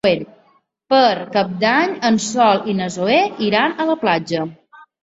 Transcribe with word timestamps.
Per 0.93 1.11
Cap 1.35 1.53
d'Any 1.65 1.95
en 2.11 2.19
Sol 2.31 2.67
i 2.75 2.79
na 2.81 2.91
Zoè 2.99 3.23
iran 3.51 3.81
a 3.87 3.91
la 3.93 4.03
platja. 4.07 4.51